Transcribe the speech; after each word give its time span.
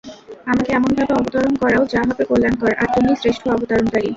আমাকে 0.47 0.69
এমনভাবে 0.73 1.13
অবতরণ 1.13 1.53
করাও 1.61 1.83
যা 1.93 2.01
হবে 2.09 2.23
কল্যাণকর, 2.29 2.71
আর 2.81 2.87
তুমিই 2.93 3.19
শ্রেষ্ঠ 3.21 3.43
অবতারণকারী। 3.47 4.09